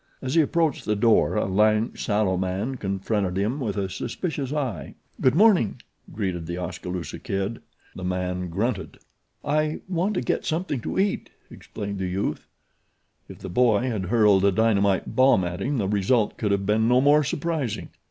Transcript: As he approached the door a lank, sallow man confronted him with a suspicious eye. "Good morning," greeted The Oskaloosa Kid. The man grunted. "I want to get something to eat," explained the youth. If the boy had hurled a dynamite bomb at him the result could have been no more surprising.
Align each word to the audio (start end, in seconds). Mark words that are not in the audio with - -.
As 0.19 0.33
he 0.33 0.41
approached 0.41 0.85
the 0.85 0.95
door 0.95 1.35
a 1.35 1.45
lank, 1.45 1.95
sallow 1.99 2.35
man 2.35 2.73
confronted 2.77 3.37
him 3.37 3.59
with 3.59 3.77
a 3.77 3.87
suspicious 3.87 4.51
eye. 4.51 4.95
"Good 5.21 5.35
morning," 5.35 5.79
greeted 6.11 6.47
The 6.47 6.57
Oskaloosa 6.57 7.19
Kid. 7.19 7.61
The 7.95 8.03
man 8.03 8.49
grunted. 8.49 8.97
"I 9.45 9.81
want 9.87 10.15
to 10.15 10.21
get 10.21 10.43
something 10.43 10.81
to 10.81 10.97
eat," 10.97 11.29
explained 11.51 11.99
the 11.99 12.07
youth. 12.07 12.47
If 13.29 13.37
the 13.37 13.49
boy 13.49 13.81
had 13.91 14.05
hurled 14.05 14.43
a 14.43 14.51
dynamite 14.51 15.15
bomb 15.15 15.43
at 15.43 15.61
him 15.61 15.77
the 15.77 15.87
result 15.87 16.35
could 16.35 16.51
have 16.51 16.65
been 16.65 16.87
no 16.87 16.99
more 16.99 17.23
surprising. 17.23 17.89